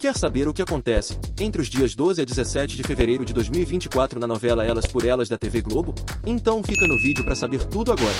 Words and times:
Quer 0.00 0.16
saber 0.16 0.48
o 0.48 0.54
que 0.54 0.62
acontece 0.62 1.18
entre 1.38 1.60
os 1.60 1.68
dias 1.68 1.94
12 1.94 2.22
a 2.22 2.24
17 2.24 2.74
de 2.74 2.82
fevereiro 2.82 3.22
de 3.22 3.34
2024 3.34 4.18
na 4.18 4.26
novela 4.26 4.64
Elas 4.64 4.86
por 4.86 5.04
Elas 5.04 5.28
da 5.28 5.36
TV 5.36 5.60
Globo? 5.60 5.94
Então 6.24 6.62
fica 6.62 6.88
no 6.88 6.96
vídeo 6.96 7.22
para 7.22 7.34
saber 7.34 7.62
tudo 7.66 7.92
agora. 7.92 8.16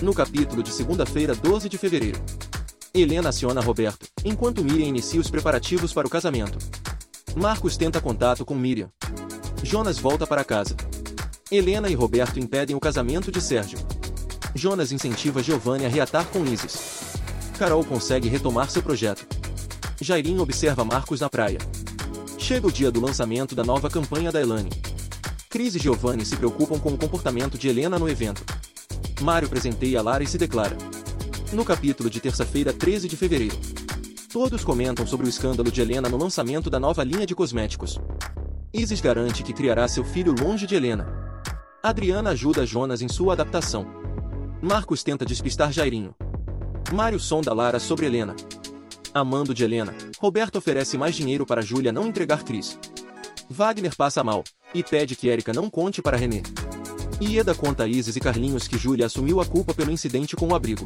No 0.00 0.14
capítulo 0.14 0.62
de 0.62 0.70
segunda-feira, 0.70 1.34
12 1.34 1.68
de 1.68 1.76
fevereiro. 1.76 2.18
Helena 2.94 3.28
aciona 3.28 3.60
Roberto, 3.60 4.06
enquanto 4.24 4.64
Miriam 4.64 4.86
inicia 4.86 5.20
os 5.20 5.28
preparativos 5.28 5.92
para 5.92 6.06
o 6.06 6.10
casamento. 6.10 6.56
Marcos 7.36 7.76
tenta 7.76 8.00
contato 8.00 8.42
com 8.42 8.54
Miriam. 8.54 8.88
Jonas 9.62 9.98
volta 9.98 10.26
para 10.26 10.42
casa. 10.42 10.74
Helena 11.52 11.90
e 11.90 11.94
Roberto 11.94 12.40
impedem 12.40 12.74
o 12.74 12.80
casamento 12.80 13.30
de 13.30 13.42
Sérgio. 13.42 13.78
Jonas 14.54 14.90
incentiva 14.90 15.42
Giovanni 15.42 15.84
a 15.84 15.88
reatar 15.90 16.24
com 16.28 16.46
Isis. 16.46 17.18
Carol 17.58 17.84
consegue 17.84 18.26
retomar 18.26 18.70
seu 18.70 18.82
projeto. 18.82 19.43
Jairinho 20.04 20.42
observa 20.42 20.84
Marcos 20.84 21.20
na 21.20 21.30
praia. 21.30 21.56
Chega 22.38 22.66
o 22.66 22.72
dia 22.72 22.90
do 22.90 23.00
lançamento 23.00 23.54
da 23.54 23.64
nova 23.64 23.88
campanha 23.88 24.30
da 24.30 24.38
Elane. 24.38 24.68
Cris 25.48 25.74
e 25.74 25.78
Giovanni 25.78 26.26
se 26.26 26.36
preocupam 26.36 26.78
com 26.78 26.90
o 26.90 26.98
comportamento 26.98 27.56
de 27.56 27.68
Helena 27.68 27.98
no 27.98 28.06
evento. 28.06 28.44
Mário 29.22 29.48
presenteia 29.48 30.02
Lara 30.02 30.22
e 30.22 30.26
se 30.26 30.36
declara. 30.36 30.76
No 31.52 31.64
capítulo 31.64 32.10
de 32.10 32.20
terça-feira, 32.20 32.70
13 32.70 33.08
de 33.08 33.16
fevereiro. 33.16 33.56
Todos 34.30 34.62
comentam 34.62 35.06
sobre 35.06 35.26
o 35.26 35.28
escândalo 35.28 35.72
de 35.72 35.80
Helena 35.80 36.06
no 36.06 36.18
lançamento 36.18 36.68
da 36.68 36.78
nova 36.78 37.02
linha 37.02 37.24
de 37.24 37.34
cosméticos. 37.34 37.98
Isis 38.74 39.00
garante 39.00 39.42
que 39.42 39.54
criará 39.54 39.88
seu 39.88 40.04
filho 40.04 40.34
longe 40.38 40.66
de 40.66 40.74
Helena. 40.74 41.06
Adriana 41.82 42.30
ajuda 42.30 42.66
Jonas 42.66 43.00
em 43.00 43.08
sua 43.08 43.32
adaptação. 43.32 43.86
Marcos 44.60 45.02
tenta 45.02 45.24
despistar 45.24 45.72
Jairinho. 45.72 46.14
Mário 46.92 47.18
sonda 47.18 47.54
Lara 47.54 47.80
sobre 47.80 48.04
Helena. 48.04 48.36
Amando 49.14 49.54
de 49.54 49.62
Helena, 49.62 49.94
Roberto 50.18 50.56
oferece 50.56 50.98
mais 50.98 51.14
dinheiro 51.14 51.46
para 51.46 51.62
Júlia 51.62 51.92
não 51.92 52.04
entregar 52.04 52.42
Cris. 52.42 52.76
Wagner 53.48 53.94
passa 53.94 54.24
mal 54.24 54.42
e 54.74 54.82
pede 54.82 55.14
que 55.14 55.28
Erika 55.28 55.52
não 55.52 55.70
conte 55.70 56.02
para 56.02 56.16
René. 56.16 56.42
Ieda 57.22 57.54
conta 57.54 57.84
a 57.84 57.86
Isis 57.86 58.16
e 58.16 58.20
Carlinhos 58.20 58.66
que 58.66 58.76
Júlia 58.76 59.06
assumiu 59.06 59.40
a 59.40 59.46
culpa 59.46 59.72
pelo 59.72 59.92
incidente 59.92 60.34
com 60.34 60.48
o 60.48 60.54
abrigo. 60.54 60.84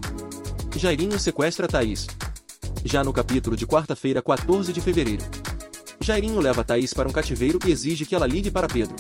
Jairinho 0.76 1.18
sequestra 1.18 1.66
Thaís. 1.66 2.06
Já 2.84 3.02
no 3.02 3.14
capítulo 3.14 3.56
de 3.56 3.66
quarta-feira, 3.66 4.20
14 4.20 4.74
de 4.74 4.80
fevereiro. 4.82 5.24
Jairinho 5.98 6.38
leva 6.38 6.62
Thaís 6.62 6.92
para 6.92 7.08
um 7.08 7.12
cativeiro 7.12 7.58
e 7.64 7.70
exige 7.70 8.04
que 8.04 8.14
ela 8.14 8.26
ligue 8.26 8.50
para 8.50 8.68
Pedro. 8.68 8.94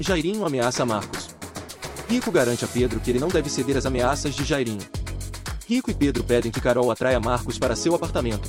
Jairinho 0.00 0.46
ameaça 0.46 0.86
Marcos. 0.86 1.28
Rico 2.08 2.32
garante 2.32 2.64
a 2.64 2.68
Pedro 2.68 3.00
que 3.00 3.10
ele 3.10 3.18
não 3.18 3.28
deve 3.28 3.50
ceder 3.50 3.76
às 3.76 3.84
ameaças 3.84 4.34
de 4.34 4.44
Jairinho. 4.44 4.80
Rico 5.68 5.90
e 5.90 5.94
Pedro 5.94 6.22
pedem 6.22 6.52
que 6.52 6.60
Carol 6.60 6.92
atraia 6.92 7.18
Marcos 7.18 7.58
para 7.58 7.74
seu 7.74 7.92
apartamento. 7.92 8.48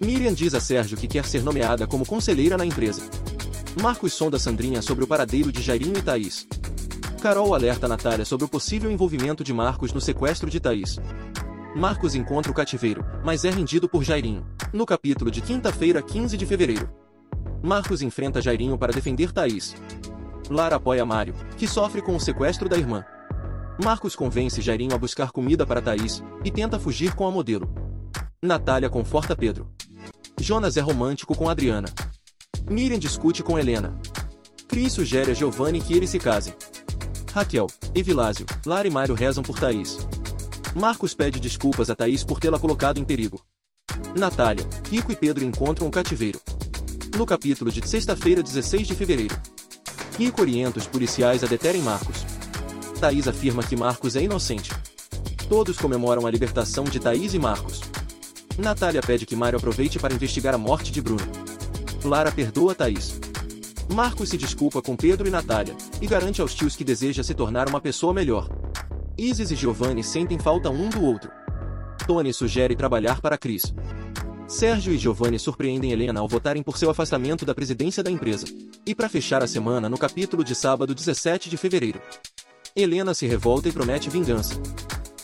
Miriam 0.00 0.34
diz 0.34 0.54
a 0.54 0.60
Sérgio 0.60 0.98
que 0.98 1.06
quer 1.06 1.24
ser 1.24 1.44
nomeada 1.44 1.86
como 1.86 2.04
conselheira 2.04 2.56
na 2.56 2.66
empresa. 2.66 3.02
Marcos 3.80 4.12
sonda 4.12 4.40
Sandrinha 4.40 4.82
sobre 4.82 5.04
o 5.04 5.06
paradeiro 5.06 5.52
de 5.52 5.62
Jairinho 5.62 5.96
e 5.96 6.02
Thaís. 6.02 6.48
Carol 7.22 7.54
alerta 7.54 7.86
Natália 7.86 8.24
sobre 8.24 8.44
o 8.44 8.48
possível 8.48 8.90
envolvimento 8.90 9.44
de 9.44 9.52
Marcos 9.52 9.92
no 9.92 10.00
sequestro 10.00 10.50
de 10.50 10.58
Thaís. 10.58 10.98
Marcos 11.76 12.16
encontra 12.16 12.50
o 12.50 12.54
cativeiro, 12.54 13.04
mas 13.24 13.44
é 13.44 13.50
rendido 13.50 13.88
por 13.88 14.02
Jairinho. 14.02 14.44
No 14.72 14.84
capítulo 14.84 15.30
de 15.30 15.40
quinta-feira, 15.40 16.02
15 16.02 16.36
de 16.36 16.44
fevereiro. 16.44 16.90
Marcos 17.62 18.02
enfrenta 18.02 18.42
Jairinho 18.42 18.76
para 18.76 18.92
defender 18.92 19.30
Thaís. 19.30 19.76
Lara 20.50 20.74
apoia 20.74 21.06
Mário, 21.06 21.34
que 21.56 21.68
sofre 21.68 22.02
com 22.02 22.16
o 22.16 22.20
sequestro 22.20 22.68
da 22.68 22.76
irmã. 22.76 23.04
Marcos 23.80 24.14
convence 24.14 24.60
Jairinho 24.60 24.94
a 24.94 24.98
buscar 24.98 25.30
comida 25.30 25.64
para 25.64 25.80
Thaís 25.80 26.22
e 26.44 26.50
tenta 26.50 26.78
fugir 26.78 27.14
com 27.14 27.26
a 27.26 27.30
modelo. 27.30 27.72
Natália 28.42 28.90
conforta 28.90 29.36
Pedro. 29.36 29.70
Jonas 30.38 30.76
é 30.76 30.80
romântico 30.80 31.34
com 31.34 31.48
Adriana. 31.48 31.88
Miriam 32.68 32.98
discute 32.98 33.42
com 33.42 33.58
Helena. 33.58 33.98
Cris 34.68 34.92
sugere 34.92 35.30
a 35.30 35.34
Giovanni 35.34 35.80
que 35.80 35.94
eles 35.94 36.10
se 36.10 36.18
casem. 36.18 36.54
Raquel, 37.32 37.66
Evilásio, 37.94 38.44
Lara 38.66 38.86
e 38.86 38.90
Mário 38.90 39.14
rezam 39.14 39.42
por 39.42 39.58
Thaís. 39.58 39.98
Marcos 40.74 41.14
pede 41.14 41.40
desculpas 41.40 41.88
a 41.88 41.94
Thaís 41.94 42.24
por 42.24 42.40
tê-la 42.40 42.58
colocado 42.58 42.98
em 42.98 43.04
perigo. 43.04 43.42
Natália, 44.16 44.66
Rico 44.90 45.12
e 45.12 45.16
Pedro 45.16 45.44
encontram 45.44 45.86
o 45.86 45.90
cativeiro. 45.90 46.40
No 47.16 47.24
capítulo 47.24 47.70
de 47.70 47.86
sexta-feira, 47.86 48.42
16 48.42 48.86
de 48.86 48.94
fevereiro. 48.94 49.36
Rico 50.18 50.42
orienta 50.42 50.78
os 50.78 50.86
policiais 50.86 51.42
a 51.42 51.46
deterem 51.46 51.82
Marcos. 51.82 52.31
Thaís 53.02 53.26
afirma 53.26 53.64
que 53.64 53.74
Marcos 53.74 54.14
é 54.14 54.22
inocente. 54.22 54.70
Todos 55.48 55.76
comemoram 55.76 56.24
a 56.24 56.30
libertação 56.30 56.84
de 56.84 57.00
Thaís 57.00 57.34
e 57.34 57.38
Marcos. 57.38 57.80
Natália 58.56 59.02
pede 59.02 59.26
que 59.26 59.34
Mário 59.34 59.58
aproveite 59.58 59.98
para 59.98 60.14
investigar 60.14 60.54
a 60.54 60.58
morte 60.58 60.92
de 60.92 61.02
Bruno. 61.02 61.26
Lara 62.04 62.30
perdoa 62.30 62.76
Thaís. 62.76 63.18
Marcos 63.92 64.28
se 64.28 64.38
desculpa 64.38 64.80
com 64.80 64.94
Pedro 64.94 65.26
e 65.26 65.32
Natália, 65.32 65.74
e 66.00 66.06
garante 66.06 66.40
aos 66.40 66.54
tios 66.54 66.76
que 66.76 66.84
deseja 66.84 67.24
se 67.24 67.34
tornar 67.34 67.68
uma 67.68 67.80
pessoa 67.80 68.14
melhor. 68.14 68.48
Isis 69.18 69.50
e 69.50 69.56
Giovanni 69.56 70.04
sentem 70.04 70.38
falta 70.38 70.70
um 70.70 70.88
do 70.88 71.02
outro. 71.02 71.28
Tony 72.06 72.32
sugere 72.32 72.76
trabalhar 72.76 73.20
para 73.20 73.36
Cris. 73.36 73.74
Sérgio 74.46 74.92
e 74.92 74.98
Giovanni 74.98 75.40
surpreendem 75.40 75.90
Helena 75.90 76.20
ao 76.20 76.28
votarem 76.28 76.62
por 76.62 76.78
seu 76.78 76.88
afastamento 76.88 77.44
da 77.44 77.52
presidência 77.52 78.00
da 78.00 78.12
empresa. 78.12 78.46
E 78.86 78.94
para 78.94 79.08
fechar 79.08 79.42
a 79.42 79.48
semana 79.48 79.88
no 79.88 79.98
capítulo 79.98 80.44
de 80.44 80.54
sábado 80.54 80.94
17 80.94 81.50
de 81.50 81.56
fevereiro. 81.56 82.00
Helena 82.74 83.12
se 83.12 83.26
revolta 83.26 83.68
e 83.68 83.72
promete 83.72 84.08
vingança. 84.08 84.54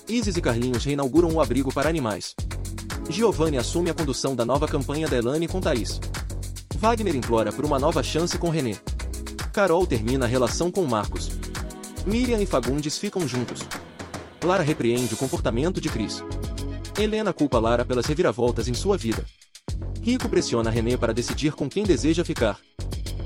Isis 0.07 0.37
e 0.37 0.41
Carlinhos 0.41 0.85
reinauguram 0.85 1.33
o 1.33 1.41
abrigo 1.41 1.73
para 1.73 1.89
animais. 1.89 2.35
Giovanni 3.09 3.57
assume 3.57 3.89
a 3.89 3.95
condução 3.95 4.37
da 4.37 4.45
nova 4.45 4.69
campanha 4.69 5.09
da 5.09 5.17
Elane 5.17 5.49
com 5.49 5.59
Thaís. 5.59 5.99
Wagner 6.77 7.17
implora 7.17 7.51
por 7.51 7.65
uma 7.65 7.79
nova 7.79 8.03
chance 8.03 8.37
com 8.37 8.51
René. 8.51 8.77
Carol 9.51 9.87
termina 9.87 10.27
a 10.27 10.29
relação 10.29 10.71
com 10.71 10.85
Marcos. 10.85 11.31
Miriam 12.07 12.39
e 12.39 12.45
Fagundes 12.45 12.99
ficam 12.99 13.27
juntos. 13.27 13.63
Lara 14.45 14.63
repreende 14.63 15.15
o 15.15 15.17
comportamento 15.17 15.81
de 15.81 15.89
Cris. 15.89 16.23
Helena 16.99 17.33
culpa 17.33 17.59
Lara 17.59 17.83
pelas 17.83 18.05
reviravoltas 18.05 18.69
em 18.69 18.75
sua 18.75 18.99
vida. 18.99 19.25
Rico 20.03 20.29
pressiona 20.29 20.69
René 20.69 20.99
para 20.99 21.15
decidir 21.15 21.53
com 21.53 21.67
quem 21.67 21.85
deseja 21.85 22.23
ficar. 22.27 22.59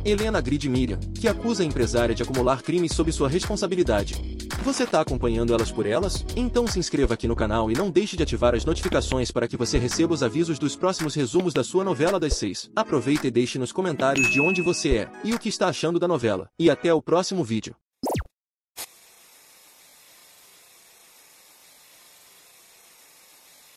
Helena 0.04 0.38
agride 0.38 0.68
Miriam, 0.68 0.98
que 1.14 1.28
acusa 1.28 1.62
a 1.62 1.66
empresária 1.66 2.14
de 2.14 2.22
acumular 2.22 2.62
crimes 2.62 2.92
sob 2.92 3.12
sua 3.12 3.28
responsabilidade. 3.28 4.36
Você 4.64 4.86
tá 4.86 5.00
acompanhando 5.00 5.52
elas 5.52 5.70
por 5.70 5.86
elas? 5.86 6.24
Então 6.36 6.66
se 6.66 6.78
inscreva 6.78 7.14
aqui 7.14 7.28
no 7.28 7.36
canal 7.36 7.70
e 7.70 7.74
não 7.74 7.90
deixe 7.90 8.16
de 8.16 8.22
ativar 8.22 8.54
as 8.54 8.64
notificações 8.64 9.30
para 9.30 9.48
que 9.48 9.56
você 9.56 9.78
receba 9.78 10.14
os 10.14 10.22
avisos 10.22 10.58
dos 10.58 10.76
próximos 10.76 11.14
resumos 11.14 11.54
da 11.54 11.64
sua 11.64 11.84
novela 11.84 12.18
das 12.18 12.34
seis. 12.34 12.70
Aproveita 12.74 13.26
e 13.26 13.30
deixe 13.30 13.58
nos 13.58 13.72
comentários 13.72 14.30
de 14.30 14.40
onde 14.40 14.62
você 14.62 14.96
é 14.96 15.10
e 15.24 15.34
o 15.34 15.38
que 15.38 15.48
está 15.48 15.68
achando 15.68 15.98
da 15.98 16.08
novela. 16.08 16.48
E 16.58 16.70
até 16.70 16.92
o 16.92 17.02
próximo 17.02 17.42
vídeo. 17.42 17.74